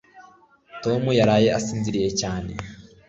Toma 0.81 1.11
yaraye 1.19 1.47
asinziriye 1.57 2.09
cyane. 2.19 2.51